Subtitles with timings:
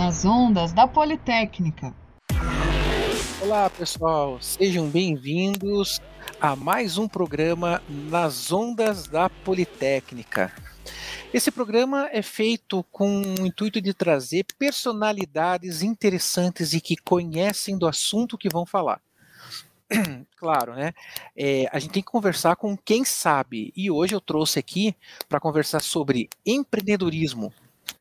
[0.00, 1.94] nas ondas da Politécnica.
[3.42, 6.00] Olá, pessoal, sejam bem-vindos
[6.40, 10.54] a mais um programa nas ondas da Politécnica.
[11.34, 17.86] Esse programa é feito com o intuito de trazer personalidades interessantes e que conhecem do
[17.86, 19.02] assunto que vão falar.
[20.34, 20.94] Claro, né?
[21.36, 23.70] É, a gente tem que conversar com quem sabe.
[23.76, 24.96] E hoje eu trouxe aqui
[25.28, 27.52] para conversar sobre empreendedorismo,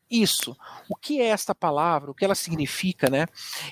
[0.10, 0.55] isso.
[0.88, 2.11] O que é esta palavra?
[2.11, 3.25] O que ela significa, né?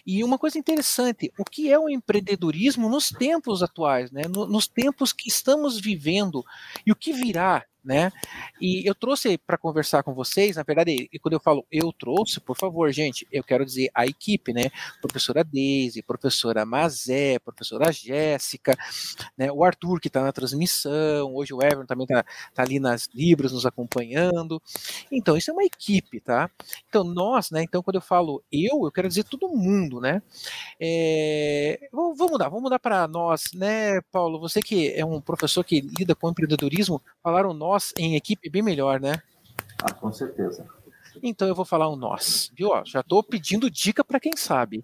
[0.05, 4.23] E uma coisa interessante, o que é o empreendedorismo nos tempos atuais, né?
[4.27, 6.43] nos tempos que estamos vivendo
[6.85, 8.11] e o que virá, né?
[8.59, 12.41] E eu trouxe para conversar com vocês, na verdade, e quando eu falo eu trouxe,
[12.41, 14.69] por favor, gente, eu quero dizer a equipe, né?
[15.01, 18.75] Professora Deise, professora Mazé, professora Jéssica,
[19.37, 19.49] né?
[19.49, 23.53] O Arthur que está na transmissão, hoje o Everton também está tá ali nas Libras
[23.53, 24.61] nos acompanhando.
[25.09, 26.49] Então, isso é uma equipe, tá?
[26.89, 27.63] Então, nós, né?
[27.63, 30.21] Então, quando eu falo eu, eu quero dizer todo mundo, né?
[30.77, 31.87] É...
[31.91, 34.39] Vamos mudar, vamos mudar para nós, né, Paulo?
[34.41, 38.63] Você que é um professor que lida com empreendedorismo, falaram nós nós em equipe bem
[38.63, 39.21] melhor, né?
[39.83, 40.65] Ah, com certeza.
[41.21, 42.69] Então eu vou falar um nós, viu?
[42.85, 44.83] já estou pedindo dica para quem sabe.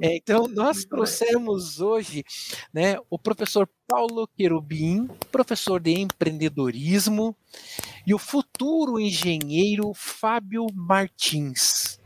[0.00, 2.24] É, então nós trouxemos hoje,
[2.72, 7.36] né, o professor Paulo Querubim, professor de empreendedorismo,
[8.04, 12.00] e o futuro engenheiro Fábio Martins.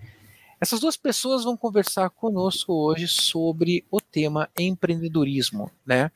[0.59, 6.11] Essas duas pessoas vão conversar conosco hoje sobre o tema empreendedorismo, né?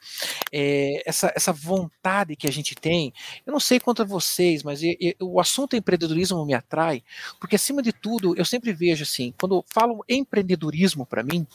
[0.50, 3.12] É, essa, essa vontade que a gente tem,
[3.46, 7.02] eu não sei quanto a vocês, mas eu, eu, o assunto empreendedorismo me atrai,
[7.38, 11.46] porque acima de tudo, eu sempre vejo assim, quando falo empreendedorismo para mim,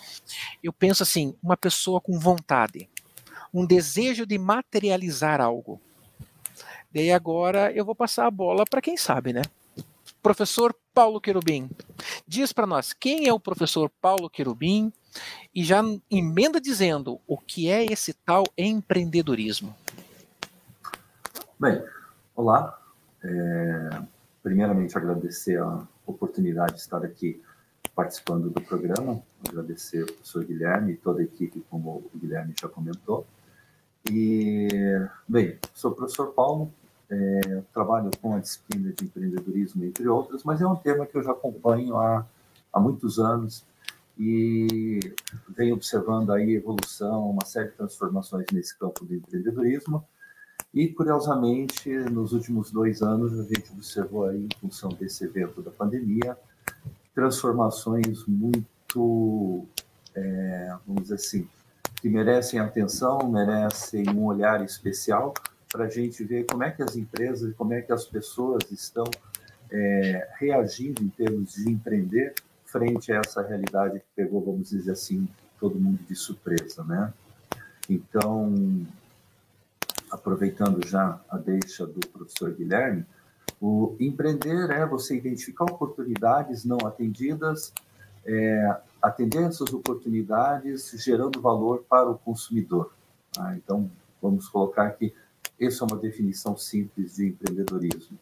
[0.64, 2.88] eu penso assim, uma pessoa com vontade,
[3.52, 5.82] um desejo de materializar algo.
[6.94, 9.42] Daí agora eu vou passar a bola para quem sabe, né?
[10.26, 11.70] Professor Paulo Querubim,
[12.28, 14.92] diz para nós quem é o professor Paulo Querubim
[15.54, 19.76] e já emenda dizendo o que é esse tal empreendedorismo.
[21.60, 21.80] Bem,
[22.36, 22.76] olá.
[23.24, 24.02] É,
[24.42, 27.40] primeiramente, agradecer a oportunidade de estar aqui
[27.94, 32.68] participando do programa, agradecer ao professor Guilherme e toda a equipe, como o Guilherme já
[32.68, 33.28] comentou.
[34.10, 34.68] E,
[35.28, 36.74] bem, sou o professor Paulo,
[37.10, 41.24] é, trabalho com a disciplina de empreendedorismo, entre outras, mas é um tema que eu
[41.24, 42.26] já acompanho há,
[42.74, 43.64] há muitos anos
[44.18, 45.00] e
[45.50, 50.04] venho observando aí evolução, uma série de transformações nesse campo do empreendedorismo.
[50.74, 55.72] E, curiosamente, nos últimos dois anos, a gente observou aí, em função desse evento da
[55.72, 56.38] pandemia,
[57.14, 59.66] transformações muito,
[60.14, 61.48] é, vamos dizer assim,
[62.02, 65.34] que merecem atenção, merecem um olhar especial,
[65.76, 69.04] para a gente ver como é que as empresas, como é que as pessoas estão
[69.70, 72.34] é, reagindo em termos de empreender
[72.66, 75.28] frente a essa realidade que pegou, vamos dizer assim,
[75.60, 77.14] todo mundo de surpresa, né?
[77.90, 78.86] Então,
[80.10, 83.06] aproveitando já a deixa do professor Guilherme,
[83.60, 87.74] o empreender é você identificar oportunidades não atendidas,
[88.26, 92.94] é, atender essas oportunidades gerando valor para o consumidor.
[93.34, 93.54] Tá?
[93.58, 95.14] Então, vamos colocar que
[95.60, 98.18] essa é uma definição simples de empreendedorismo.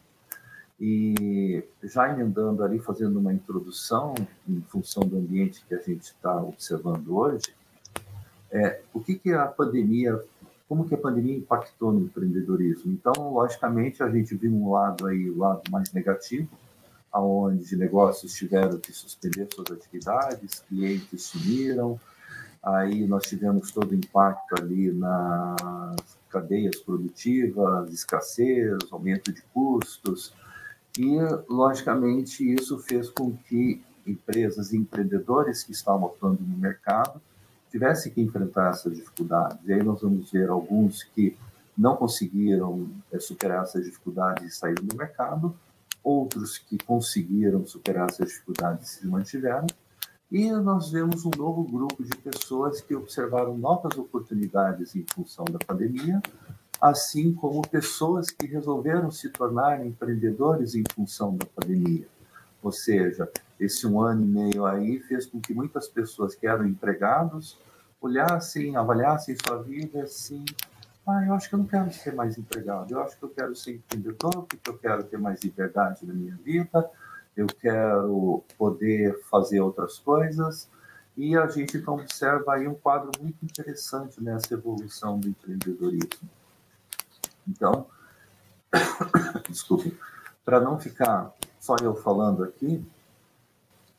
[0.80, 4.14] E já emendando ali, fazendo uma introdução
[4.48, 7.54] em função do ambiente que a gente está observando hoje,
[8.50, 10.20] é, o que, que a pandemia,
[10.68, 12.92] como que a pandemia impactou no empreendedorismo?
[12.92, 16.48] Então, logicamente, a gente viu um lado aí, o lado mais negativo,
[17.12, 21.98] aonde negócios tiveram que suspender suas atividades, clientes sumiram,
[22.60, 30.34] aí nós tivemos todo o impacto ali nas cadeias produtivas, escassez, aumento de custos,
[30.98, 31.16] e,
[31.48, 37.20] logicamente, isso fez com que empresas e empreendedores que estavam atuando no mercado
[37.70, 39.58] tivessem que enfrentar essas dificuldades.
[39.64, 41.36] E aí nós vamos ver alguns que
[41.76, 45.56] não conseguiram é, superar essas dificuldades e saíram do mercado,
[46.02, 49.66] outros que conseguiram superar essas dificuldades se mantiveram,
[50.30, 55.58] e nós vemos um novo grupo de pessoas que observaram novas oportunidades em função da
[55.58, 56.20] pandemia,
[56.80, 62.06] assim como pessoas que resolveram se tornar empreendedores em função da pandemia.
[62.62, 63.30] Ou seja,
[63.60, 67.58] esse um ano e meio aí fez com que muitas pessoas que eram empregados
[68.00, 70.44] olhassem, avaliassem sua vida assim,
[71.06, 73.54] ah, eu acho que eu não quero ser mais empregado, eu acho que eu quero
[73.54, 76.90] ser empreendedor, porque eu quero ter mais liberdade na minha vida,
[77.36, 80.68] eu quero poder fazer outras coisas.
[81.16, 86.28] E a gente então observa aí um quadro muito interessante nessa evolução do empreendedorismo.
[87.46, 87.86] Então,
[89.48, 89.96] desculpe,
[90.44, 92.84] para não ficar só eu falando aqui,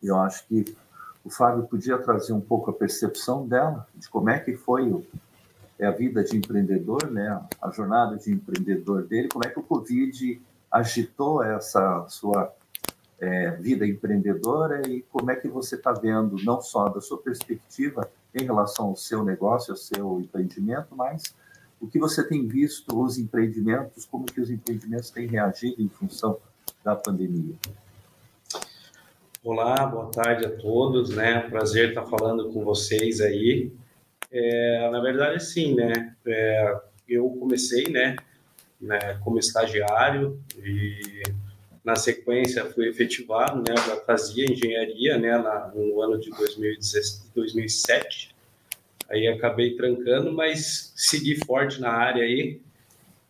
[0.04, 0.78] eu acho que
[1.24, 5.04] o Fábio podia trazer um pouco a percepção dela, de como é que foi
[5.78, 7.42] é a vida de empreendedor, né?
[7.62, 10.42] a jornada de empreendedor dele, como é que o Covid
[10.72, 12.54] agitou essa sua
[13.20, 18.10] é, vida empreendedora e como é que você está vendo, não só da sua perspectiva
[18.34, 21.24] em relação ao seu negócio, ao seu empreendimento, mas
[21.80, 26.38] o que você tem visto os empreendimentos, como que os empreendimentos têm reagido em função
[26.84, 27.56] da pandemia.
[29.44, 31.42] Olá, boa tarde a todos, né?
[31.42, 33.72] Prazer estar falando com vocês aí.
[34.32, 36.16] É, na verdade, sim, né?
[36.26, 38.16] É, eu comecei, né,
[38.82, 41.22] né, como estagiário e
[41.86, 43.76] na sequência fui efetivado, né?
[43.78, 48.36] Já fazia engenharia, né, na, no ano de 2017, 2007
[49.10, 52.60] Aí acabei trancando, mas segui forte na área aí.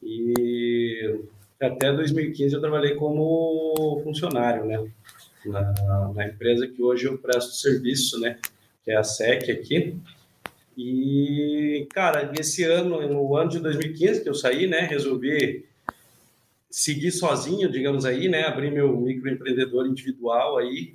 [0.02, 1.20] E
[1.60, 4.90] até 2015 eu trabalhei como funcionário, né?
[5.46, 8.40] Na, na, empresa que hoje eu presto serviço, né?
[8.84, 9.98] Que é a SEC aqui.
[10.78, 14.82] E, cara, nesse ano, no ano de 2015 que eu saí, né?
[14.82, 15.66] Resolvi
[16.76, 18.44] seguir sozinho, digamos aí, né?
[18.44, 20.94] Abrir meu microempreendedor individual aí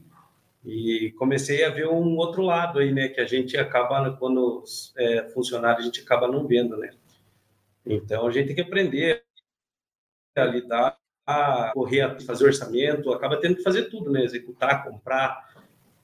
[0.63, 4.63] e comecei a ver um outro lado aí, né, que a gente acaba, quando
[4.99, 6.91] é funcionário, a gente acaba não vendo, né.
[7.87, 9.25] Então, a gente tem que aprender
[10.37, 15.49] a lidar, a correr, a fazer orçamento, acaba tendo que fazer tudo, né, executar, comprar,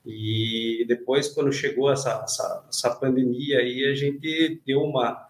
[0.06, 5.25] e depois, quando chegou essa, essa, essa pandemia aí, a gente deu uma,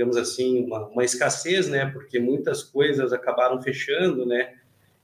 [0.00, 4.54] digamos assim, uma, uma escassez, né, porque muitas coisas acabaram fechando, né,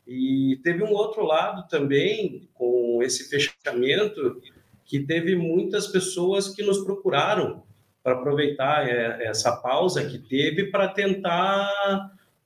[0.07, 4.41] e teve um outro lado também, com esse fechamento,
[4.87, 7.63] que teve muitas pessoas que nos procuraram
[8.03, 11.71] para aproveitar é, essa pausa que teve para tentar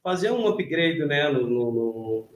[0.03, 2.29] fazer um upgrade né, no, no,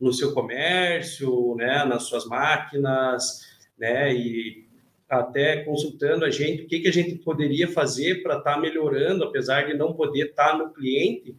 [0.00, 3.42] no, seu comércio, né, nas suas máquinas,
[3.78, 4.66] né, e
[5.08, 9.24] até consultando a gente o que, que a gente poderia fazer para estar tá melhorando,
[9.24, 11.34] apesar de não poder estar tá no cliente,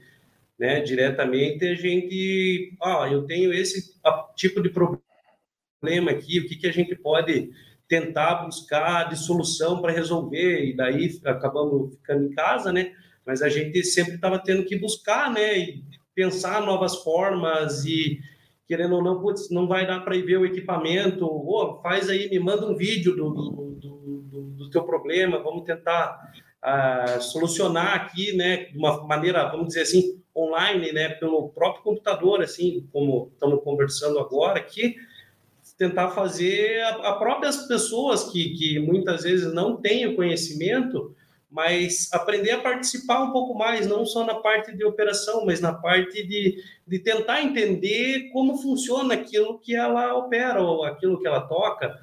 [0.57, 3.95] né, diretamente, a gente, ó, eu tenho esse
[4.35, 7.51] tipo de problema aqui, o que, que a gente pode
[7.87, 12.93] tentar buscar de solução para resolver, e daí acabamos ficando em casa, né,
[13.25, 15.83] mas a gente sempre estava tendo que buscar, né, e
[16.13, 18.19] pensar novas formas e
[18.69, 22.29] querendo ou não, putz, não vai dar para ir ver o equipamento, oh, faz aí,
[22.29, 23.51] me manda um vídeo do, do,
[23.81, 26.31] do, do, teu problema, vamos tentar
[26.63, 32.43] uh, solucionar aqui, né, de uma maneira, vamos dizer assim, online, né, pelo próprio computador,
[32.43, 34.95] assim, como estamos conversando agora aqui,
[35.75, 41.15] tentar fazer a, a próprias pessoas que, que muitas vezes não têm o conhecimento,
[41.49, 45.73] mas aprender a participar um pouco mais, não só na parte de operação, mas na
[45.73, 51.41] parte de, de tentar entender como funciona aquilo que ela opera ou aquilo que ela
[51.41, 51.99] toca,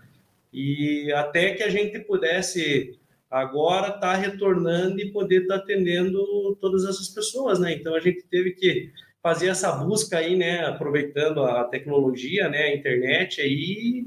[0.53, 2.99] e até que a gente pudesse
[3.31, 7.73] agora está retornando e poder estar tá atendendo todas essas pessoas, né?
[7.73, 8.91] Então a gente teve que
[9.23, 10.65] fazer essa busca aí, né?
[10.65, 12.63] Aproveitando a tecnologia, né?
[12.63, 14.05] A internet aí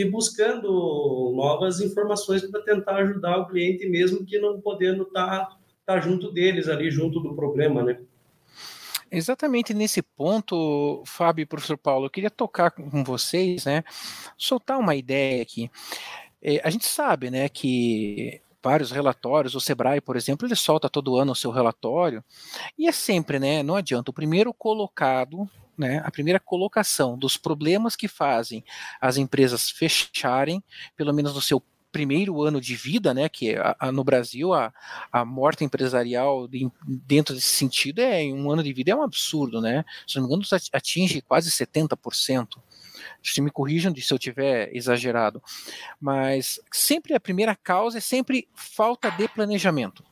[0.00, 5.56] e buscando novas informações para tentar ajudar o cliente mesmo que não podendo estar tá,
[5.86, 8.00] tá junto deles ali, junto do problema, né?
[9.10, 13.82] Exatamente nesse ponto, Fábio e professor Paulo, eu queria tocar com vocês, né?
[14.36, 15.70] Soltar uma ideia aqui.
[16.42, 19.54] É, a gente sabe, né, que vários relatórios.
[19.54, 22.22] O Sebrae, por exemplo, ele solta todo ano o seu relatório.
[22.78, 23.62] E é sempre, né?
[23.62, 24.10] Não adianta.
[24.10, 25.48] O primeiro colocado,
[25.78, 26.02] né?
[26.04, 28.64] A primeira colocação dos problemas que fazem
[29.00, 30.62] as empresas fecharem,
[30.96, 34.72] pelo menos no seu primeiro ano de vida, né, que a, a, no Brasil a,
[35.10, 39.60] a morte empresarial de, dentro desse sentido é um ano de vida é um absurdo,
[39.60, 39.84] né?
[40.06, 42.60] Se não me engano, atinge quase 70%
[43.22, 45.42] se me corrijam se eu tiver exagerado,
[46.00, 50.04] mas sempre a primeira causa é sempre falta de planejamento.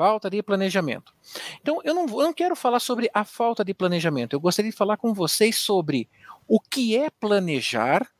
[0.00, 1.12] Falta de planejamento.
[1.60, 4.76] Então, eu não, eu não quero falar sobre a falta de planejamento, eu gostaria de
[4.76, 6.08] falar com vocês sobre
[6.48, 8.10] o que é planejar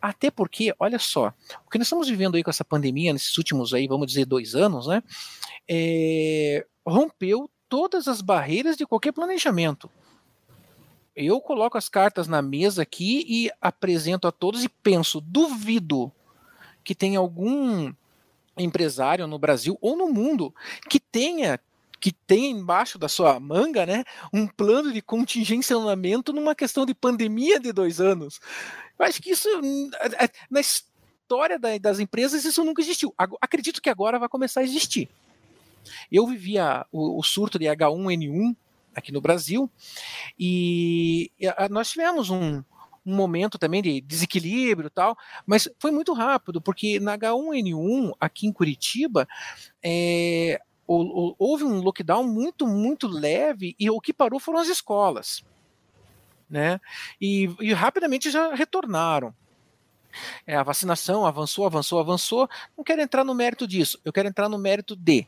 [0.00, 1.34] até porque, olha só,
[1.66, 4.54] o que nós estamos vivendo aí com essa pandemia nesses últimos aí, vamos dizer, dois
[4.54, 5.02] anos, né?
[5.68, 9.90] É, rompeu todas as barreiras de qualquer planejamento
[11.16, 16.12] eu coloco as cartas na mesa aqui e apresento a todos e penso, duvido
[16.84, 17.92] que tenha algum
[18.56, 20.54] empresário no Brasil ou no mundo
[20.88, 21.60] que tenha
[21.98, 27.58] que tenha embaixo da sua manga, né, um plano de contingenciamento numa questão de pandemia
[27.58, 28.38] de dois anos.
[28.98, 29.48] Eu acho que isso
[30.50, 33.14] na história das empresas isso nunca existiu.
[33.40, 35.08] Acredito que agora vai começar a existir.
[36.12, 38.54] Eu vivia o surto de H1N1
[38.96, 39.70] aqui no Brasil.
[40.38, 41.30] E
[41.70, 42.62] nós tivemos um,
[43.06, 48.46] um momento também de desequilíbrio e tal, mas foi muito rápido, porque na H1N1, aqui
[48.46, 49.28] em Curitiba,
[49.82, 55.44] é, houve um lockdown muito, muito leve e o que parou foram as escolas.
[56.50, 56.80] Né?
[57.20, 59.34] E, e rapidamente já retornaram.
[60.46, 62.48] É, a vacinação avançou, avançou, avançou.
[62.76, 65.26] Não quero entrar no mérito disso, eu quero entrar no mérito de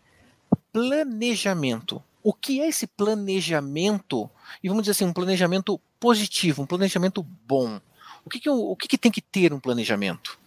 [0.72, 2.02] planejamento.
[2.28, 4.28] O que é esse planejamento?
[4.62, 7.80] E vamos dizer assim, um planejamento positivo, um planejamento bom.
[8.22, 10.38] O que, que, o que, que tem que ter um planejamento?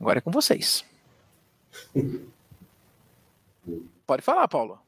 [0.00, 0.84] Agora é com vocês.
[4.04, 4.80] Pode falar, Paulo.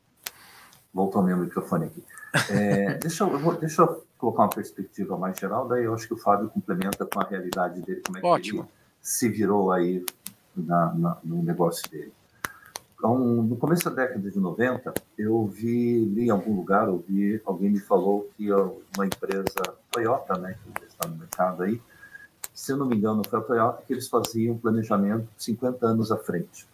[0.93, 2.03] Voltou meu microfone aqui.
[2.51, 6.15] É, deixa, eu, vou, deixa eu colocar uma perspectiva mais geral, daí eu acho que
[6.15, 8.63] o Fábio complementa com a realidade dele, como é que Ótimo.
[8.63, 8.69] ele
[9.01, 10.05] se virou aí
[10.57, 12.13] na, na, no negócio dele.
[13.03, 17.69] Então, no começo da década de 90, eu vi, li em algum lugar, ouvi, alguém
[17.69, 21.83] me falou que uma empresa Toyota, né, que está no mercado aí,
[22.55, 26.17] se eu não me engano, foi a Toyota que eles faziam planejamento 50 anos à
[26.17, 26.65] frente.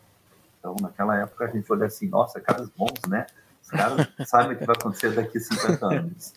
[0.58, 3.26] Então, naquela época, a gente olha assim, nossa, caras bons, né?
[3.62, 6.34] Os caras sabem o que vai acontecer daqui a 50 anos.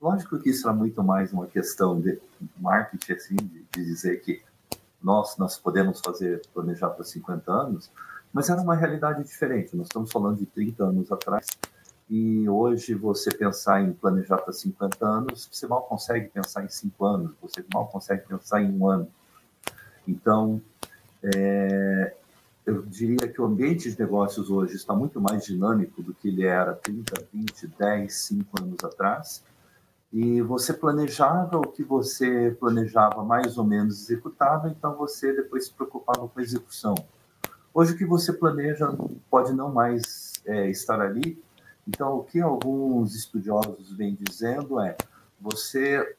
[0.00, 2.16] Lógico que isso era muito mais uma questão de
[2.58, 4.40] marketing, assim, de, de dizer que
[5.02, 7.90] nós, nós podemos fazer, planejar para 50 anos,
[8.36, 9.74] mas era uma realidade diferente.
[9.74, 11.46] Nós estamos falando de 30 anos atrás,
[12.06, 17.06] e hoje você pensar em planejar para 50 anos, você mal consegue pensar em 5
[17.06, 19.08] anos, você mal consegue pensar em um ano.
[20.06, 20.60] Então,
[21.24, 22.14] é,
[22.66, 26.44] eu diria que o ambiente de negócios hoje está muito mais dinâmico do que ele
[26.44, 29.42] era 30, 20, 10, 5 anos atrás.
[30.12, 35.72] E você planejava o que você planejava mais ou menos executava, então você depois se
[35.72, 36.94] preocupava com a execução.
[37.78, 38.88] Hoje o que você planeja
[39.30, 41.38] pode não mais é, estar ali.
[41.86, 44.96] Então, o que alguns estudiosos vêm dizendo é:
[45.38, 46.16] você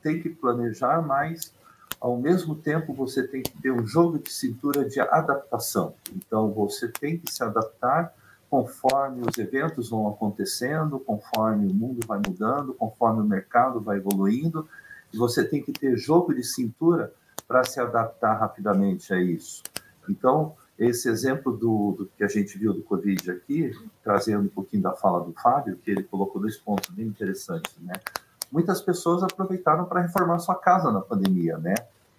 [0.00, 1.52] tem que planejar, mas
[2.00, 5.92] ao mesmo tempo você tem que ter um jogo de cintura de adaptação.
[6.14, 8.14] Então, você tem que se adaptar
[8.48, 14.68] conforme os eventos vão acontecendo, conforme o mundo vai mudando, conforme o mercado vai evoluindo,
[15.12, 17.12] e você tem que ter jogo de cintura
[17.48, 19.64] para se adaptar rapidamente a isso.
[20.08, 20.54] Então,
[20.86, 23.70] esse exemplo do, do, que a gente viu do Covid aqui,
[24.02, 27.92] trazendo um pouquinho da fala do Fábio, que ele colocou dois pontos bem interessantes, né?
[28.50, 31.74] Muitas pessoas aproveitaram para reformar sua casa na pandemia, né?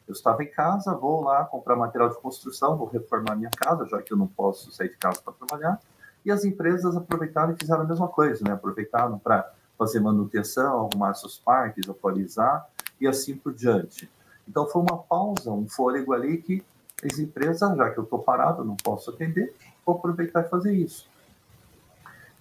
[0.08, 4.02] Eu estava em casa, vou lá comprar material de construção, vou reformar minha casa, já
[4.02, 5.80] que eu não posso sair de casa para trabalhar.
[6.24, 8.52] E as empresas aproveitaram e fizeram a mesma coisa, né?
[8.52, 12.68] Aproveitaram para fazer manutenção, arrumar seus parques, atualizar
[13.00, 14.08] e assim por diante.
[14.48, 16.64] Então foi uma pausa, um fôlego ali que
[17.04, 19.54] as empresas, já que eu estou parado, não posso atender,
[19.86, 21.10] vou aproveitar e fazer isso.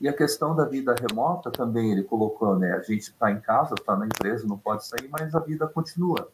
[0.01, 2.73] E a questão da vida remota também, ele colocou, né?
[2.73, 6.31] A gente está em casa, está na empresa, não pode sair, mas a vida continua.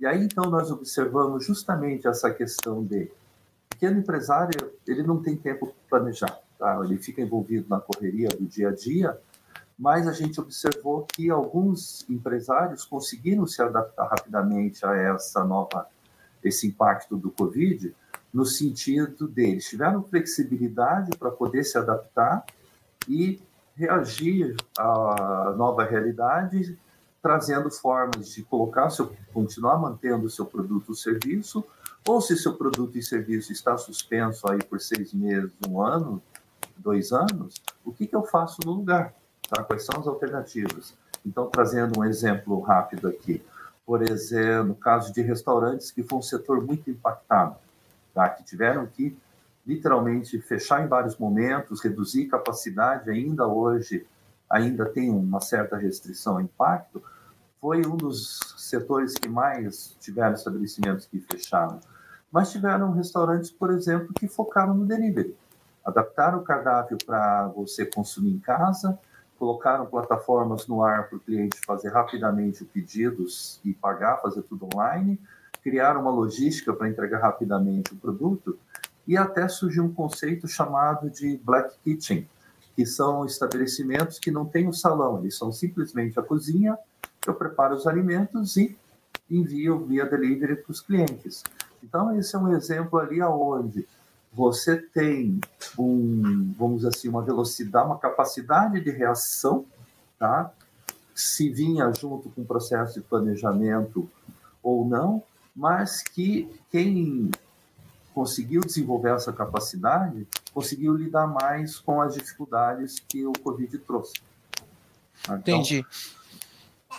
[0.00, 3.10] E aí, então, nós observamos justamente essa questão de
[3.68, 6.80] pequeno empresário, ele não tem tempo para planejar, tá?
[6.82, 9.16] Ele fica envolvido na correria do dia a dia,
[9.78, 15.86] mas a gente observou que alguns empresários conseguiram se adaptar rapidamente a essa nova
[16.46, 17.94] esse impacto do Covid,
[18.32, 22.44] no sentido deles tiveram flexibilidade para poder se adaptar
[23.08, 23.40] e
[23.74, 26.78] reagir à nova realidade,
[27.22, 31.64] trazendo formas de colocar seu, continuar mantendo o seu produto ou serviço,
[32.06, 36.22] ou se seu produto e serviço está suspenso aí por seis meses, um ano,
[36.76, 39.14] dois anos, o que, que eu faço no lugar?
[39.48, 39.62] Tá?
[39.64, 40.94] Quais são as alternativas?
[41.24, 43.42] Então, trazendo um exemplo rápido aqui
[43.86, 47.56] por exemplo, no caso de restaurantes, que foi um setor muito impactado,
[48.12, 48.28] tá?
[48.28, 49.16] que tiveram que
[49.64, 54.04] literalmente fechar em vários momentos, reduzir capacidade, ainda hoje
[54.50, 57.02] ainda tem uma certa restrição impacto,
[57.60, 61.80] foi um dos setores que mais tiveram estabelecimentos que fecharam.
[62.30, 65.34] Mas tiveram restaurantes, por exemplo, que focaram no delivery.
[65.84, 68.98] Adaptaram o cardápio para você consumir em casa,
[69.38, 75.20] colocaram plataformas no ar para o cliente fazer rapidamente pedidos e pagar, fazer tudo online,
[75.62, 78.58] criaram uma logística para entregar rapidamente o produto
[79.06, 82.28] e até surgiu um conceito chamado de Black Kitchen,
[82.74, 86.76] que são estabelecimentos que não têm o um salão, eles são simplesmente a cozinha,
[87.26, 88.76] eu preparo os alimentos e
[89.30, 91.42] envio via delivery para os clientes.
[91.82, 93.86] Então, esse é um exemplo ali aonde
[94.36, 95.40] você tem
[95.78, 99.64] um, vamos dizer assim, uma velocidade, uma capacidade de reação,
[100.18, 100.52] tá?
[101.14, 104.06] Se vinha junto com o processo de planejamento
[104.62, 105.22] ou não,
[105.54, 107.30] mas que quem
[108.14, 114.20] conseguiu desenvolver essa capacidade conseguiu lidar mais com as dificuldades que o Covid trouxe.
[115.24, 115.82] Então, Entendi.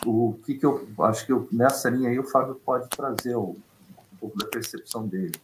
[0.04, 3.52] o que, que eu acho que eu, nessa linha aí o Fábio pode trazer um,
[3.52, 5.40] um pouco da percepção dele.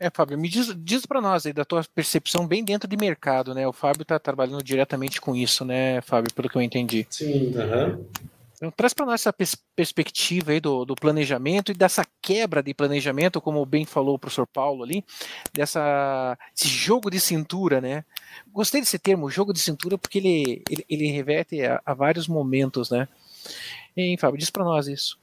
[0.00, 3.54] É, Fábio, me diz, diz para nós aí da tua percepção bem dentro de mercado,
[3.54, 3.68] né?
[3.68, 7.06] O Fábio está trabalhando diretamente com isso, né, Fábio, pelo que eu entendi.
[7.10, 7.98] Sim, aham.
[7.98, 8.04] Uhum.
[8.56, 12.74] Então, traz para nós essa pers perspectiva aí do, do, planejamento e dessa quebra de
[12.74, 15.02] planejamento, como bem falou o professor Paulo ali,
[15.52, 18.04] dessa, esse jogo de cintura, né?
[18.52, 22.90] Gostei desse termo, jogo de cintura, porque ele, ele, ele reverte a, a vários momentos,
[22.90, 23.08] né?
[23.96, 25.18] Hein, Fábio, diz para nós isso.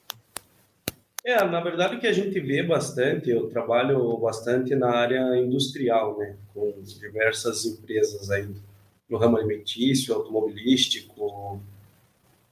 [1.28, 6.18] É, na verdade o que a gente vê bastante, eu trabalho bastante na área industrial,
[6.18, 8.48] né, com diversas empresas aí
[9.10, 11.62] no ramo alimentício, automobilístico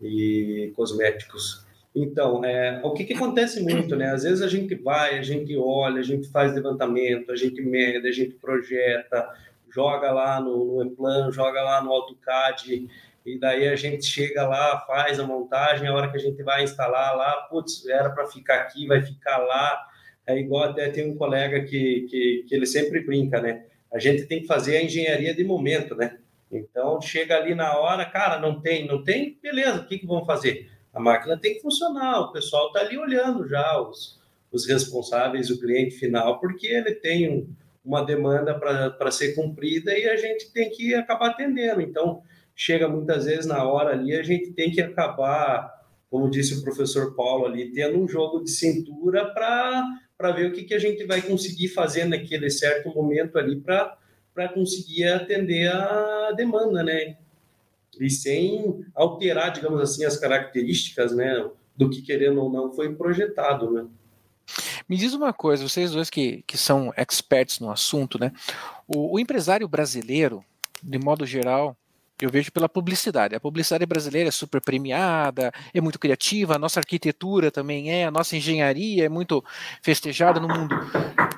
[0.01, 1.65] e cosméticos.
[1.95, 4.11] Então, é, o que, que acontece muito, né?
[4.11, 8.05] Às vezes a gente vai, a gente olha, a gente faz levantamento, a gente mede,
[8.05, 9.25] a gente projeta,
[9.69, 12.89] joga lá no, no joga lá no AutoCAD,
[13.25, 16.63] e daí a gente chega lá, faz a montagem, a hora que a gente vai
[16.63, 19.87] instalar lá, putz, era para ficar aqui, vai ficar lá.
[20.27, 23.65] É igual até tem um colega que, que, que ele sempre brinca, né?
[23.91, 26.19] A gente tem que fazer a engenharia de momento, né?
[26.51, 30.23] Então chega ali na hora, cara, não tem, não tem, beleza, o que, que vão
[30.23, 30.69] fazer?
[30.93, 34.19] A máquina tem que funcionar, o pessoal está ali olhando já, os,
[34.51, 37.49] os responsáveis, o cliente final, porque ele tem um,
[37.83, 41.81] uma demanda para ser cumprida e a gente tem que acabar atendendo.
[41.81, 42.23] Então,
[42.55, 45.69] chega muitas vezes na hora ali, a gente tem que acabar,
[46.09, 50.63] como disse o professor Paulo ali, tendo um jogo de cintura para ver o que,
[50.63, 56.81] que a gente vai conseguir fazer naquele certo momento ali para conseguir atender a demanda,
[56.81, 57.17] né?
[57.99, 61.49] E sem alterar, digamos assim, as características, né?
[61.75, 63.85] Do que, querendo ou não, foi projetado, né?
[64.87, 68.31] Me diz uma coisa, vocês dois que, que são experts no assunto, né?
[68.87, 70.43] O, o empresário brasileiro,
[70.83, 71.75] de modo geral,
[72.21, 73.35] eu vejo pela publicidade.
[73.35, 78.11] A publicidade brasileira é super premiada, é muito criativa, a nossa arquitetura também é, a
[78.11, 79.43] nossa engenharia é muito
[79.81, 80.75] festejada no mundo.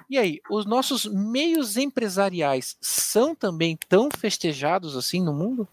[0.09, 5.67] E aí, os nossos meios empresariais são também tão festejados assim no mundo?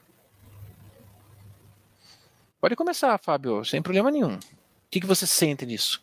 [2.60, 4.36] Pode começar, Fábio, sem problema nenhum.
[4.36, 4.40] O
[4.90, 6.02] que, que você sente nisso?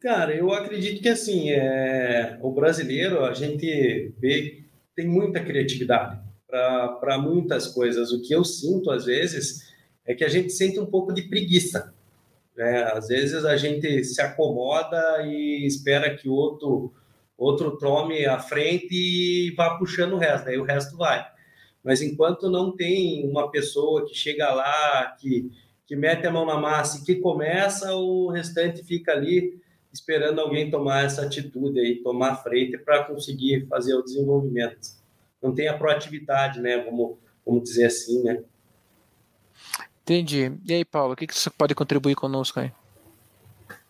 [0.00, 2.38] Cara, eu acredito que assim, é...
[2.40, 4.62] o brasileiro, a gente vê
[4.94, 8.12] tem muita criatividade para muitas coisas.
[8.12, 9.70] O que eu sinto, às vezes,
[10.04, 11.94] é que a gente sente um pouco de preguiça.
[12.56, 12.82] Né?
[12.92, 16.92] Às vezes a gente se acomoda e espera que outro,
[17.38, 21.24] outro tome a frente e vá puxando o resto, aí o resto vai.
[21.82, 25.50] Mas enquanto não tem uma pessoa que chega lá, que,
[25.86, 29.58] que mete a mão na massa e que começa, o restante fica ali
[29.92, 34.99] esperando alguém tomar essa atitude aí, tomar frente para conseguir fazer o desenvolvimento
[35.42, 36.78] não tem a proatividade, né?
[36.84, 38.42] Vamos, vamos dizer assim, né?
[40.02, 40.52] Entendi.
[40.66, 42.72] E aí, Paulo, o que, que você pode contribuir conosco aí?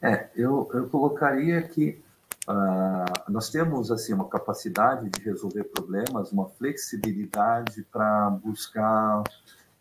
[0.02, 2.02] É, eu, eu colocaria que
[2.48, 9.22] uh, nós temos assim uma capacidade de resolver problemas, uma flexibilidade para buscar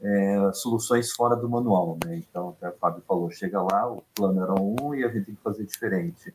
[0.01, 2.17] é, soluções fora do manual, né?
[2.17, 5.35] Então, até o Fábio falou, chega lá, o plano era um e a gente tem
[5.35, 6.33] que fazer diferente.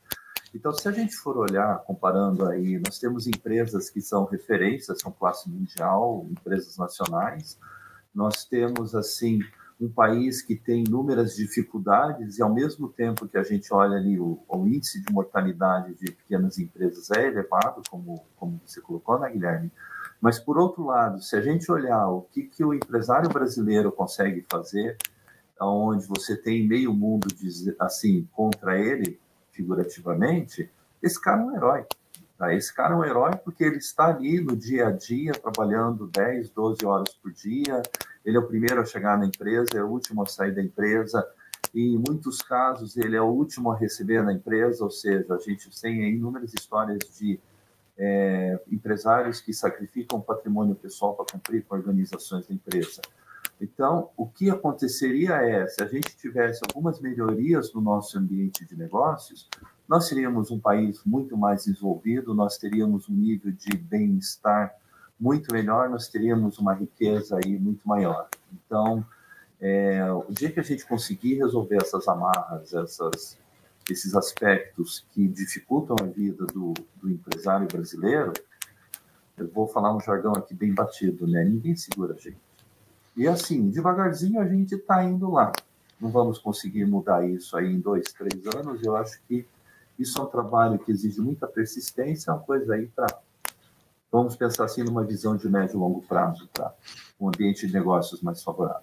[0.54, 5.10] Então, se a gente for olhar, comparando aí, nós temos empresas que são referências, são
[5.10, 7.58] classe mundial, empresas nacionais.
[8.14, 9.40] Nós temos, assim,
[9.80, 14.18] um país que tem inúmeras dificuldades e, ao mesmo tempo que a gente olha ali,
[14.20, 19.30] o, o índice de mortalidade de pequenas empresas é elevado, como, como você colocou, né,
[19.30, 19.72] Guilherme?
[20.20, 24.46] Mas, por outro lado, se a gente olhar o que, que o empresário brasileiro consegue
[24.48, 24.96] fazer,
[25.60, 27.26] onde você tem meio mundo
[27.80, 29.20] assim contra ele,
[29.54, 30.70] figurativamente,
[31.02, 31.86] esse cara é um herói.
[32.36, 32.52] Tá?
[32.52, 36.50] Esse cara é um herói porque ele está ali no dia a dia, trabalhando 10,
[36.50, 37.82] 12 horas por dia.
[38.24, 41.26] Ele é o primeiro a chegar na empresa, é o último a sair da empresa.
[41.72, 45.38] E em muitos casos, ele é o último a receber na empresa, ou seja, a
[45.38, 47.40] gente tem inúmeras histórias de
[47.96, 53.02] é, empresários que sacrificam patrimônio pessoal para cumprir com organizações da empresa.
[53.60, 58.76] Então, o que aconteceria é, se a gente tivesse algumas melhorias no nosso ambiente de
[58.76, 59.48] negócios,
[59.88, 64.74] nós seríamos um país muito mais desenvolvido, nós teríamos um nível de bem-estar
[65.18, 68.28] muito melhor, nós teríamos uma riqueza aí muito maior.
[68.52, 69.04] Então,
[69.60, 73.38] é, o dia que a gente conseguir resolver essas amarras, essas,
[73.88, 78.32] esses aspectos que dificultam a vida do, do empresário brasileiro,
[79.36, 81.44] eu vou falar um jargão aqui bem batido, né?
[81.44, 82.38] Ninguém segura a gente.
[83.16, 85.52] E assim, devagarzinho a gente está indo lá.
[86.00, 88.82] Não vamos conseguir mudar isso aí em dois, três anos.
[88.82, 89.46] Eu acho que
[89.98, 93.06] isso é um trabalho que exige muita persistência, é uma coisa aí para.
[94.10, 96.72] Vamos pensar assim numa visão de médio e longo prazo para
[97.18, 98.82] um ambiente de negócios mais favorável.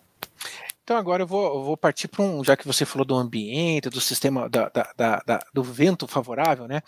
[0.84, 3.90] Então agora eu vou, eu vou partir para um, já que você falou do ambiente,
[3.90, 6.82] do sistema da, da, da, do vento favorável, né?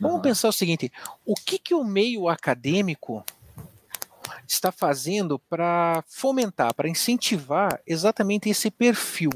[0.00, 0.22] Vamos uhum.
[0.22, 0.90] pensar o seguinte:
[1.26, 3.24] o que, que o meio acadêmico
[4.46, 9.30] está fazendo para fomentar, para incentivar exatamente esse perfil?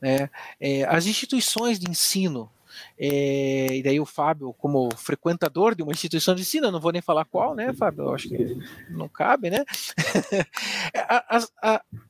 [0.00, 0.28] Né?
[0.60, 2.50] É, as instituições de ensino
[2.98, 7.02] é, e daí o Fábio, como frequentador de uma instituição de ensino, não vou nem
[7.02, 8.04] falar qual, né, Fábio?
[8.04, 8.56] Eu acho que
[8.90, 9.64] não cabe, né?
[11.28, 11.52] as,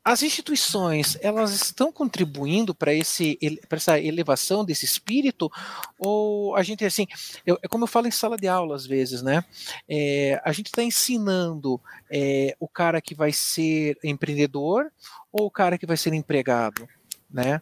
[0.05, 5.51] as, instituições, elas estão contribuindo para essa elevação desse espírito?
[5.98, 7.07] Ou a gente, assim,
[7.46, 9.44] eu, é como eu falo em sala de aula às vezes, né?
[9.88, 14.90] É, a gente está ensinando é, o cara que vai ser empreendedor
[15.33, 16.87] ou o cara que vai ser empregado,
[17.31, 17.61] né?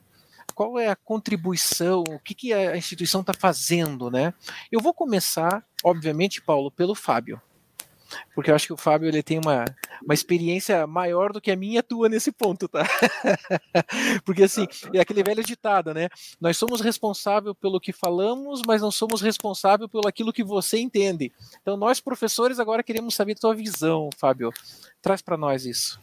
[0.54, 4.34] Qual é a contribuição, o que, que a instituição está fazendo, né?
[4.70, 7.40] Eu vou começar, obviamente, Paulo, pelo Fábio,
[8.34, 9.64] porque eu acho que o Fábio ele tem uma,
[10.04, 12.84] uma experiência maior do que a minha tua nesse ponto, tá?
[14.24, 16.08] porque assim, é aquele velho ditado, né?
[16.40, 21.32] Nós somos responsáveis pelo que falamos, mas não somos responsáveis pelo aquilo que você entende.
[21.62, 24.50] Então nós professores agora queremos saber a tua visão, Fábio.
[25.00, 26.00] Traz para nós isso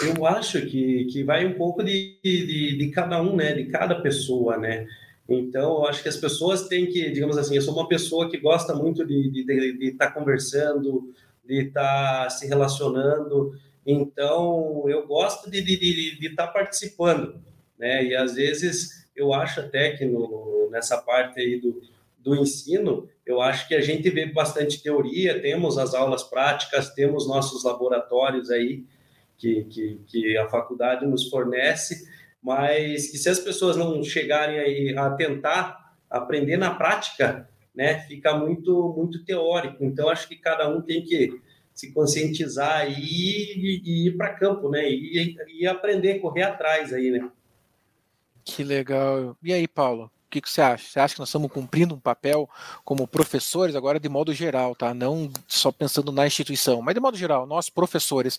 [0.00, 3.52] eu acho que, que vai um pouco de, de, de, cada um, né?
[3.52, 4.86] De cada pessoa, né?
[5.28, 8.38] Então, eu acho que as pessoas têm que, digamos assim, eu sou uma pessoa que
[8.38, 9.44] gosta muito de
[9.80, 11.12] estar tá conversando,
[11.44, 13.52] de estar tá se relacionando.
[13.84, 15.58] Então, eu gosto de
[16.22, 17.42] estar tá participando,
[17.78, 18.04] né?
[18.04, 21.82] E às vezes eu acho até que no, nessa parte aí do,
[22.18, 27.26] do ensino, eu acho que a gente vê bastante teoria, temos as aulas práticas, temos
[27.26, 28.84] nossos laboratórios aí,
[29.38, 32.06] que, que, que a faculdade nos fornece,
[32.42, 38.36] mas que se as pessoas não chegarem aí a tentar aprender na prática, né, fica
[38.36, 39.84] muito muito teórico.
[39.84, 41.40] Então acho que cada um tem que
[41.72, 47.10] se conscientizar e, e, e ir para campo, né, e, e aprender, correr atrás aí,
[47.10, 47.30] né.
[48.44, 49.36] Que legal.
[49.42, 50.10] E aí, Paulo?
[50.28, 50.84] O que, que, você acha?
[50.84, 52.50] Você acha que nós estamos cumprindo um papel
[52.84, 54.92] como professores, agora de modo geral, tá?
[54.92, 58.38] Não só pensando na instituição, mas de modo geral, nós professores,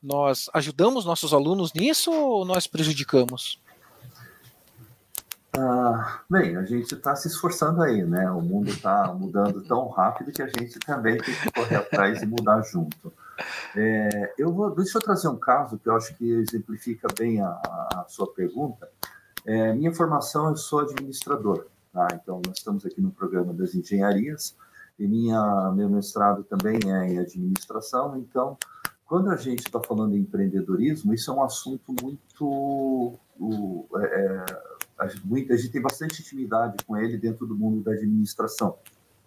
[0.00, 3.60] nós ajudamos nossos alunos nisso ou nós prejudicamos?
[5.58, 8.30] Ah, bem, a gente está se esforçando aí, né?
[8.30, 12.26] O mundo está mudando tão rápido que a gente também tem que correr atrás e
[12.26, 13.12] mudar junto.
[13.74, 17.48] É, eu vou, deixa eu trazer um caso que eu acho que exemplifica bem a,
[17.48, 18.88] a sua pergunta.
[19.46, 22.08] É, minha formação, eu sou administrador, tá?
[22.14, 24.56] então nós estamos aqui no programa das engenharias,
[24.98, 28.56] e minha, meu mestrado também é em administração, então
[29.04, 33.18] quando a gente está falando em empreendedorismo, isso é um assunto muito,
[33.96, 34.44] é, é,
[34.98, 38.78] a, gente, a gente tem bastante intimidade com ele dentro do mundo da administração,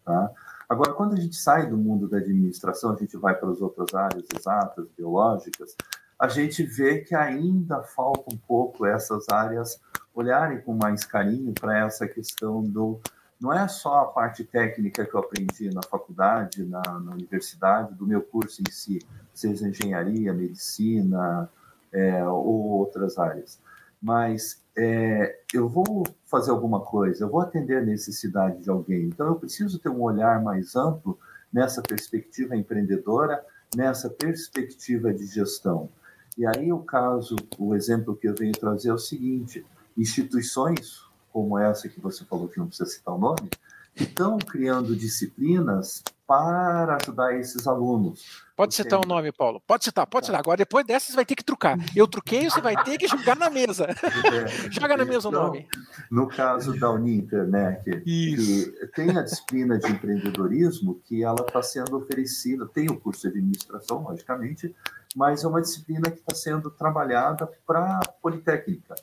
[0.04, 0.32] tá?
[0.68, 3.94] Agora, quando a gente sai do mundo da administração, a gente vai para as outras
[3.94, 5.76] áreas exatas, biológicas,
[6.20, 9.80] a gente vê que ainda falta um pouco essas áreas
[10.20, 13.00] olharem com mais carinho para essa questão do.
[13.40, 18.08] Não é só a parte técnica que eu aprendi na faculdade, na, na universidade, do
[18.08, 19.00] meu curso em si,
[19.32, 21.48] seja engenharia, medicina
[21.92, 23.60] é, ou outras áreas.
[24.02, 29.04] Mas é, eu vou fazer alguma coisa, eu vou atender a necessidade de alguém.
[29.04, 31.20] Então, eu preciso ter um olhar mais amplo
[31.54, 35.90] nessa perspectiva empreendedora, nessa perspectiva de gestão.
[36.36, 39.64] E aí o caso, o exemplo que eu venho trazer é o seguinte:
[39.98, 43.50] instituições como essa que você falou que não precisa citar o nome,
[43.96, 48.44] estão criando disciplinas para ajudar esses alunos.
[48.56, 49.62] Pode citar o um nome, Paulo.
[49.66, 50.42] Pode citar, pode citar.
[50.42, 51.78] Agora, depois dessa, você vai ter que trucar.
[51.96, 53.88] Eu truquei, você vai ter que jogar na mesa.
[54.28, 55.68] É, Joga na mesa então, o nome.
[56.12, 61.62] No caso da Uninter, né, que, que, tem a disciplina de empreendedorismo que ela está
[61.62, 64.76] sendo oferecida, tem o curso de administração, logicamente,
[65.16, 68.96] mas é uma disciplina que está sendo trabalhada para a Politécnica.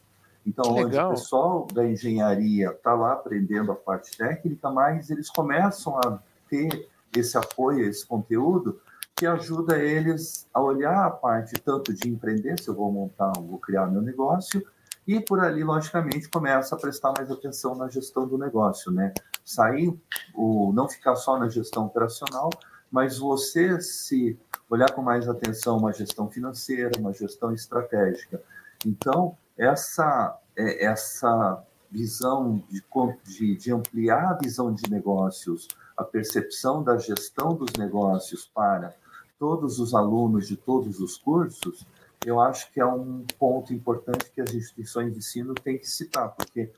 [0.46, 5.98] Então, onde o pessoal da engenharia está lá aprendendo a parte técnica, mas eles começam
[5.98, 8.80] a ter esse apoio, esse conteúdo,
[9.16, 13.59] que ajuda eles a olhar a parte tanto de empreender, se eu vou montar, vou
[13.59, 14.62] criar meu negócio,
[15.07, 19.12] e por ali, logicamente, começa a prestar mais atenção na gestão do negócio, né?
[19.44, 19.94] Sair,
[20.35, 22.50] o, não ficar só na gestão operacional,
[22.90, 28.42] mas você se olhar com mais atenção uma gestão financeira, uma gestão estratégica.
[28.87, 32.83] Então, essa, é, essa visão de,
[33.25, 38.95] de, de ampliar a visão de negócios, a percepção da gestão dos negócios para
[39.38, 41.87] todos os alunos de todos os cursos,
[42.25, 46.31] eu acho que é um ponto importante que as instituições de ensino têm que citar,
[46.31, 46.73] porque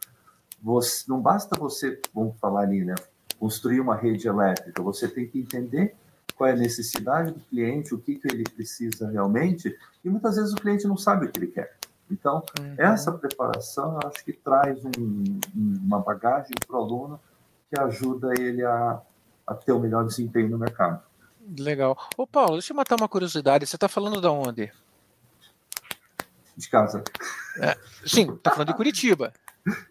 [0.63, 2.95] você, não basta você, vamos falar ali, né,
[3.39, 5.95] construir uma rede elétrica, você tem que entender
[6.35, 10.53] qual é a necessidade do cliente, o que, que ele precisa realmente, e muitas vezes
[10.53, 11.77] o cliente não sabe o que ele quer.
[12.11, 12.75] Então, uhum.
[12.79, 17.21] essa preparação, eu acho que traz um, uma bagagem para o aluno
[17.69, 19.01] que ajuda ele a,
[19.47, 21.03] a ter o melhor desempenho no mercado.
[21.59, 21.97] Legal.
[22.17, 23.67] Ô, Paulo, deixa eu matar uma curiosidade.
[23.67, 24.73] Você está falando de onde?
[26.57, 27.05] De casa.
[27.61, 29.33] É, sim, está falando de Curitiba.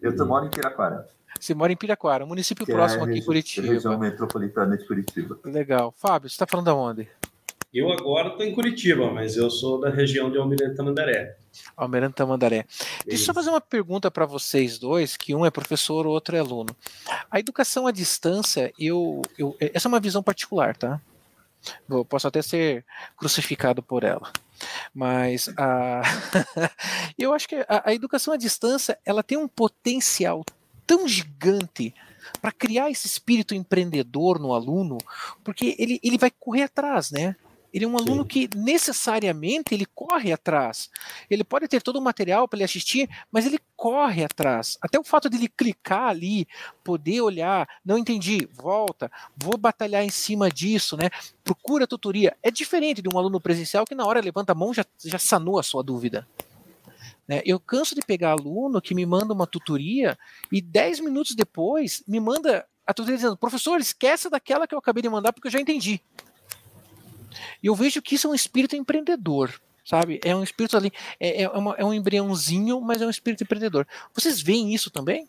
[0.00, 1.08] Eu tô, moro em Piraquara.
[1.38, 3.66] Você mora em Piraquara, um município que próximo é aqui em Curitiba.
[3.66, 5.38] Região metropolitana de Curitiba.
[5.44, 5.94] Legal.
[5.96, 7.10] Fábio, você está falando de onde?
[7.72, 11.36] Eu agora estou em Curitiba, mas eu sou da região de Almirante Tamandaré.
[11.76, 12.64] Almirante Tamandaré.
[13.04, 16.38] Deixa eu fazer uma pergunta para vocês dois, que um é professor, o outro é
[16.38, 16.74] aluno.
[17.30, 21.00] A educação à distância, eu, eu, essa é uma visão particular, tá?
[21.88, 22.84] Eu posso até ser
[23.16, 24.30] crucificado por ela.
[24.94, 26.02] Mas a,
[27.18, 30.44] eu acho que a, a educação à distância ela tem um potencial
[30.86, 31.92] tão gigante
[32.40, 34.98] para criar esse espírito empreendedor no aluno,
[35.44, 37.36] porque ele, ele vai correr atrás, né?
[37.76, 38.28] Ele é um aluno Sim.
[38.28, 40.88] que necessariamente ele corre atrás.
[41.28, 44.78] Ele pode ter todo o material para ele assistir, mas ele corre atrás.
[44.80, 46.48] Até o fato de ele clicar ali,
[46.82, 51.10] poder olhar, não entendi, volta, vou batalhar em cima disso, né?
[51.44, 52.34] Procura tutoria.
[52.42, 55.58] É diferente de um aluno presencial que na hora levanta a mão já já sanou
[55.58, 56.26] a sua dúvida.
[57.28, 57.42] Né?
[57.44, 60.16] Eu canso de pegar aluno que me manda uma tutoria
[60.50, 65.02] e dez minutos depois me manda a tutoria dizendo, professor, esqueça daquela que eu acabei
[65.02, 66.00] de mandar porque eu já entendi.
[67.62, 69.52] E eu vejo que isso é um espírito empreendedor,
[69.84, 70.20] sabe?
[70.24, 73.86] É um espírito ali, é, é, uma, é um embriãozinho, mas é um espírito empreendedor.
[74.14, 75.28] Vocês veem isso também?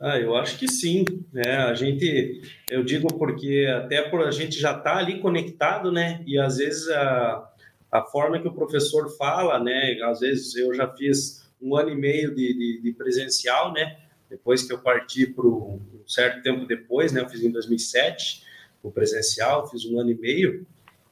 [0.00, 1.56] Ah, eu acho que sim, né?
[1.56, 6.22] A gente, eu digo porque até por a gente já está ali conectado, né?
[6.24, 7.50] E às vezes a,
[7.90, 9.98] a forma que o professor fala, né?
[10.04, 13.98] Às vezes eu já fiz um ano e meio de, de, de presencial, né?
[14.30, 17.20] Depois que eu parti para um certo tempo depois, né?
[17.20, 18.46] Eu fiz em 2007
[18.82, 20.66] o presencial, fiz um ano e meio,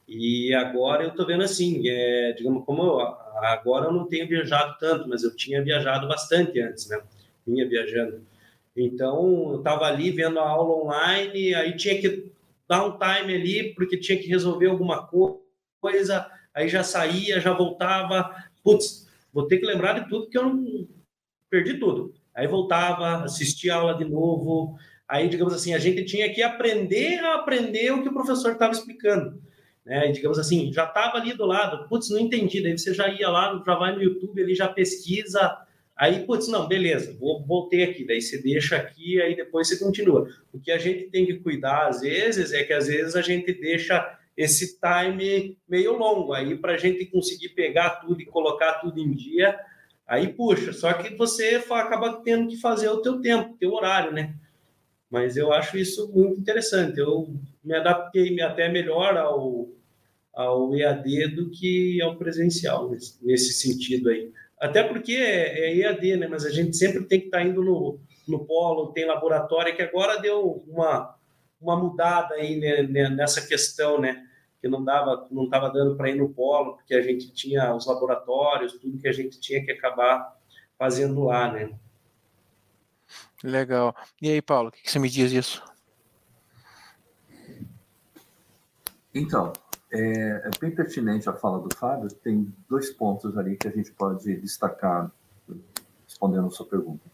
[0.09, 4.77] e agora eu estou vendo assim, é, digamos, como eu, agora eu não tenho viajado
[4.79, 7.01] tanto, mas eu tinha viajado bastante antes, né?
[7.47, 8.25] Vinha viajando.
[8.77, 12.31] Então, eu estava ali vendo a aula online, aí tinha que
[12.69, 15.09] dar um time ali, porque tinha que resolver alguma
[15.81, 18.45] coisa, aí já saía, já voltava.
[18.63, 20.89] Putz, vou ter que lembrar de tudo, que eu não
[21.49, 22.15] perdi tudo.
[22.35, 27.19] Aí voltava, assistia a aula de novo, Aí, digamos assim, a gente tinha que aprender
[27.21, 29.41] a aprender o que o professor estava explicando.
[29.85, 30.09] Né?
[30.09, 32.63] E, digamos assim, já estava ali do lado, putz, não entendi.
[32.63, 35.57] Daí você já ia lá, já vai no YouTube, ele já pesquisa.
[35.97, 38.05] Aí, putz, não, beleza, vou, voltei aqui.
[38.05, 40.29] Daí você deixa aqui, aí depois você continua.
[40.53, 43.53] O que a gente tem que cuidar, às vezes, é que às vezes a gente
[43.53, 49.01] deixa esse time meio longo aí para a gente conseguir pegar tudo e colocar tudo
[49.01, 49.59] em dia.
[50.07, 54.35] Aí puxa, só que você acaba tendo que fazer o teu tempo, teu horário, né?
[55.11, 56.99] Mas eu acho isso muito interessante.
[56.99, 57.29] Eu
[57.63, 59.69] me adaptei até melhor ao,
[60.35, 64.33] ao EAD do que ao presencial, nesse, nesse sentido aí.
[64.61, 66.27] Até porque é, é, EAD, né?
[66.27, 69.83] Mas a gente sempre tem que estar tá indo no, no polo, tem laboratório, que
[69.83, 71.15] agora deu uma,
[71.61, 74.25] uma mudada aí né, né nessa questão, né?
[74.61, 77.87] Que não dava, não estava dando para ir no polo, porque a gente tinha os
[77.87, 80.37] laboratórios, tudo que a gente tinha que acabar
[80.79, 81.71] fazendo lá, né?
[83.47, 83.95] Legal.
[84.21, 85.63] E aí, Paulo, o que você me diz disso?
[89.15, 89.53] Então,
[89.93, 92.09] é, é, bem pertinente a fala do Fábio.
[92.09, 95.13] Tem dois pontos ali que a gente pode destacar
[96.05, 97.05] respondendo a sua pergunta.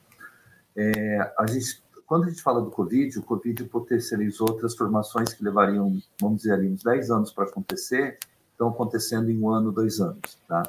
[0.74, 6.00] É, a gente, quando a gente fala do Covid, o Covid potencializou transformações que levariam,
[6.18, 8.18] vamos dizer ali, uns 10 anos para acontecer,
[8.52, 10.38] estão acontecendo em um ano, dois anos.
[10.48, 10.62] Tá?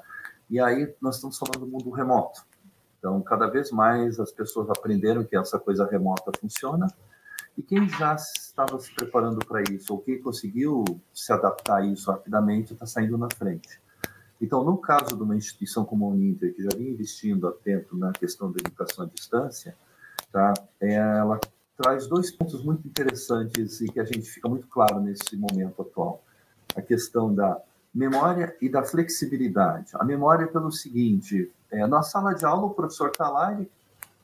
[0.50, 2.46] E aí nós estamos falando do mundo remoto.
[3.04, 6.88] Então, cada vez mais as pessoas aprenderam que essa coisa remota funciona.
[7.58, 12.10] E quem já estava se preparando para isso, ou quem conseguiu se adaptar a isso
[12.10, 13.78] rapidamente, está saindo na frente.
[14.42, 18.14] Então, no caso de uma instituição como a Uninter, que já vinha investindo tempo na
[18.14, 19.76] questão da educação à distância,
[20.32, 20.54] tá?
[20.80, 21.42] É, ela
[21.76, 26.24] traz dois pontos muito interessantes e que a gente fica muito claro nesse momento atual.
[26.74, 27.62] A questão da
[27.94, 29.92] memória e da flexibilidade.
[29.96, 33.70] A memória é pelo seguinte, é, na sala de aula, o professor está lá, ele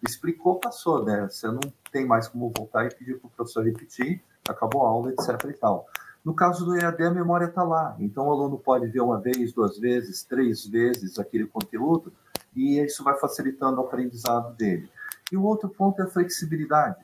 [0.04, 1.28] explicou, passou, né?
[1.30, 5.12] Você não tem mais como voltar e pedir para o professor repetir, acabou a aula,
[5.12, 5.46] etc.
[5.50, 5.88] e tal.
[6.24, 7.96] No caso do EAD, a memória está lá.
[8.00, 12.14] Então, o aluno pode ver uma vez, duas vezes, três vezes aquele conteúdo
[12.56, 14.90] e isso vai facilitando o aprendizado dele.
[15.32, 16.98] E o outro ponto é a flexibilidade.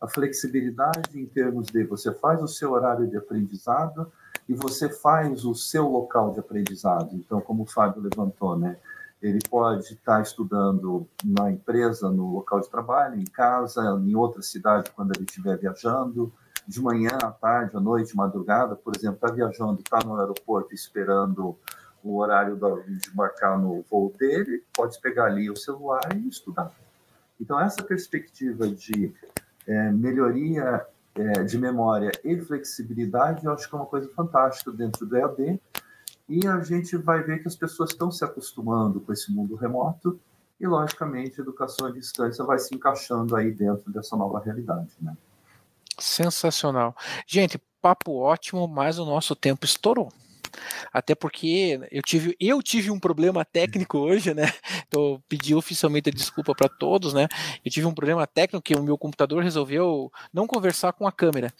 [0.00, 4.10] A flexibilidade em termos de você faz o seu horário de aprendizado
[4.48, 7.14] e você faz o seu local de aprendizado.
[7.14, 8.76] Então, como o Fábio levantou, né?
[9.22, 14.90] Ele pode estar estudando na empresa, no local de trabalho, em casa, em outra cidade,
[14.90, 16.32] quando ele estiver viajando,
[16.66, 21.56] de manhã, à tarde, à noite, madrugada, por exemplo, está viajando, está no aeroporto esperando
[22.02, 26.72] o horário de marcar no voo dele, pode pegar ali o celular e estudar.
[27.40, 29.14] Então, essa perspectiva de
[29.66, 35.06] é, melhoria é, de memória e flexibilidade, eu acho que é uma coisa fantástica dentro
[35.06, 35.60] do EAD.
[36.30, 40.20] E a gente vai ver que as pessoas estão se acostumando com esse mundo remoto
[40.60, 44.92] e, logicamente, a educação à distância vai se encaixando aí dentro dessa nova realidade.
[45.02, 45.16] Né?
[45.98, 46.94] Sensacional.
[47.26, 50.12] Gente, papo ótimo, mas o nosso tempo estourou.
[50.92, 54.52] Até porque eu tive, eu tive um problema técnico hoje, né?
[54.86, 57.28] Então, pedi oficialmente desculpa para todos, né?
[57.64, 61.52] Eu tive um problema técnico que o meu computador resolveu não conversar com a câmera.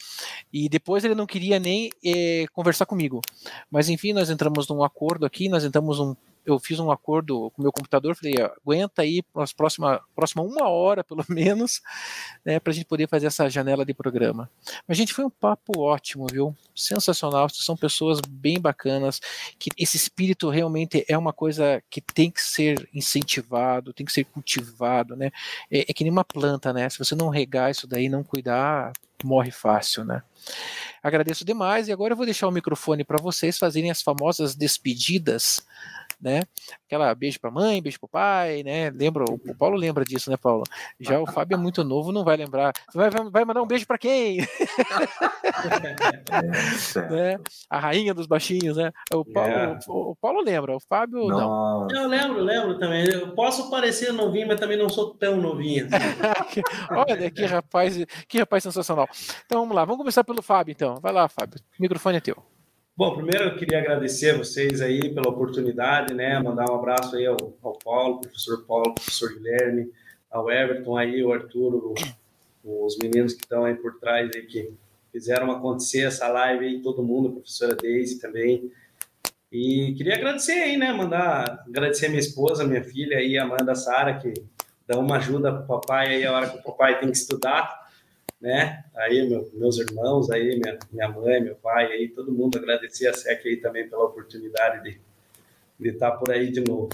[0.53, 3.20] E depois ele não queria nem eh, conversar comigo.
[3.70, 7.61] Mas enfim, nós entramos num acordo aqui, nós entramos num eu fiz um acordo com
[7.61, 11.81] o meu computador, falei, aguenta aí as próxima, próxima uma hora, pelo menos,
[12.44, 14.50] né, para a gente poder fazer essa janela de programa.
[14.87, 16.57] Mas, gente, foi um papo ótimo, viu?
[16.74, 19.20] Sensacional, são pessoas bem bacanas,
[19.59, 24.24] que esse espírito realmente é uma coisa que tem que ser incentivado, tem que ser
[24.24, 25.31] cultivado, né?
[25.70, 26.88] É, é que nem uma planta, né?
[26.88, 28.92] Se você não regar isso daí, não cuidar,
[29.24, 30.22] morre fácil, né?
[31.03, 35.64] Agradeço demais e agora eu vou deixar o microfone para vocês fazerem as famosas despedidas
[36.20, 36.42] né?
[36.87, 38.90] Aquela beijo para mãe, beijo para o pai, né?
[38.90, 40.64] Lembra, o Paulo lembra disso, né, Paulo?
[40.98, 42.72] Já o Fábio é muito novo, não vai lembrar.
[42.94, 44.38] Vai, vai mandar um beijo para quem?
[46.33, 47.38] É, né?
[47.68, 48.92] A rainha dos baixinhos, né?
[49.12, 49.78] O Paulo, é.
[49.88, 51.87] o, o, Paulo lembra, o Fábio não.
[51.87, 51.88] não.
[51.90, 53.04] Eu lembro, lembro também.
[53.06, 55.87] Eu posso parecer novinho, mas também não sou tão novinho.
[55.87, 56.62] Assim.
[56.90, 57.96] Olha que rapaz,
[58.28, 59.09] que rapaz sensacional.
[59.44, 60.96] Então vamos lá, vamos começar pelo Fábio, então.
[61.00, 61.61] Vai lá, Fábio.
[61.78, 62.49] O microfone é teu.
[63.00, 66.38] Bom, primeiro eu queria agradecer a vocês aí pela oportunidade, né?
[66.38, 69.90] Mandar um abraço aí ao, ao Paulo, professor Paulo, professor Guilherme,
[70.30, 71.94] ao Everton aí, o Arthur,
[72.62, 74.74] o, os meninos que estão aí por trás aí que
[75.10, 78.70] fizeram acontecer essa live aí, todo mundo, a professora Daisy também.
[79.50, 80.92] E queria agradecer aí, né?
[80.92, 84.34] Mandar agradecer minha esposa, minha filha aí, Amanda Sara, que
[84.86, 87.80] dá uma ajuda pro papai aí a hora que o papai tem que estudar
[88.40, 88.85] né?
[88.96, 93.12] Aí meu, meus irmãos, aí minha, minha mãe, meu pai, aí todo mundo agradecer a
[93.12, 95.00] SEC aí também pela oportunidade de,
[95.79, 96.88] de estar por aí de novo.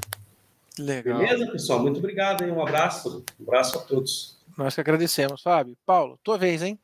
[0.79, 1.19] Legal.
[1.19, 1.81] Beleza, pessoal?
[1.81, 2.51] Muito obrigado, hein?
[2.51, 4.37] Um abraço, um abraço a todos.
[4.59, 5.77] Nós que agradecemos, Fábio.
[5.87, 6.79] Paulo, tua vez, hein?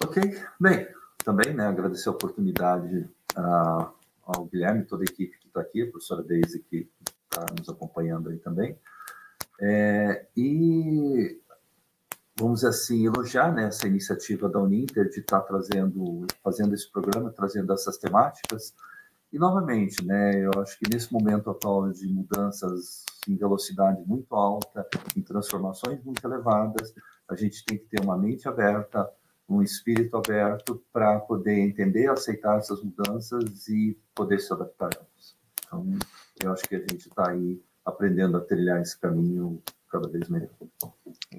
[0.00, 0.22] Ok,
[0.60, 0.86] bem,
[1.24, 3.88] também, né, agradecer a oportunidade uh,
[4.24, 6.88] ao Guilherme, toda a equipe que está aqui, a professora Deise que
[7.24, 8.78] está nos acompanhando aí também.
[9.60, 11.40] É, e
[12.38, 17.32] vamos assim, elogiar né, essa iniciativa da Uninter de estar tá trazendo, fazendo esse programa,
[17.32, 18.72] trazendo essas temáticas.
[19.32, 24.86] E, novamente, né, eu acho que nesse momento atual de mudanças em velocidade muito alta,
[25.16, 26.94] em transformações muito elevadas,
[27.28, 29.10] a gente tem que ter uma mente aberta,
[29.48, 35.36] um espírito aberto para poder entender, aceitar essas mudanças e poder se adaptar a elas.
[35.66, 35.98] Então,
[36.42, 40.50] eu acho que a gente está aí aprendendo a trilhar esse caminho cada vez melhor.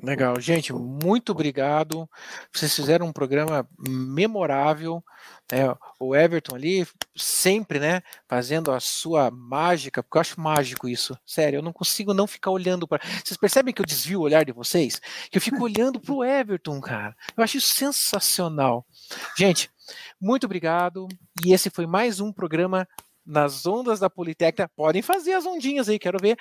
[0.02, 2.10] Legal, gente, muito obrigado.
[2.54, 5.04] Vocês fizeram um programa memorável.
[5.52, 5.76] Né?
[6.00, 11.18] O Everton ali, sempre, né, fazendo a sua mágica, porque eu acho mágico isso.
[11.26, 13.02] Sério, eu não consigo não ficar olhando para.
[13.24, 15.02] Vocês percebem que eu desvio o olhar de vocês?
[15.30, 17.16] Que eu fico olhando para o Everton, cara.
[17.36, 18.86] Eu acho isso sensacional.
[19.38, 19.70] Gente,
[20.22, 21.08] muito obrigado.
[21.44, 22.88] E esse foi mais um programa
[23.26, 24.70] nas ondas da Politécnica.
[24.76, 26.38] Podem fazer as ondinhas aí, quero ver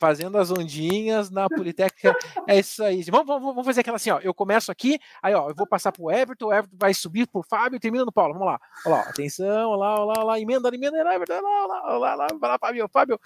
[0.00, 2.16] fazendo as ondinhas na Politécnica.
[2.48, 3.02] É isso aí.
[3.02, 4.18] Vamos, vamos, vamos fazer aquela assim, ó.
[4.20, 7.42] Eu começo aqui, aí ó, eu vou passar pro Everton, o Everton vai subir pro
[7.42, 8.32] Fábio termina no Paulo.
[8.32, 8.58] Vamos lá.
[8.86, 11.66] Olha lá, atenção, olha lá, olha lá, olha lá, emenda, emenda, Everton, olha lá, olha
[11.66, 13.20] lá, olha lá, lá, vai lá, Fábio, Fábio.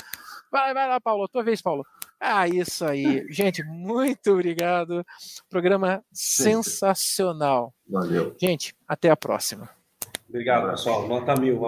[0.51, 1.87] Vai, vai lá, Paulo, tua vez, Paulo.
[2.21, 3.27] Ah, isso aí.
[3.29, 5.05] Gente, muito obrigado.
[5.51, 7.75] Programa sensacional.
[7.87, 8.35] Valeu.
[8.41, 9.69] Gente, até a próxima.
[10.29, 11.07] Obrigado, pessoal.
[11.07, 11.67] Nota mil.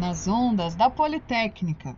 [0.00, 1.94] Nas ondas da Politécnica.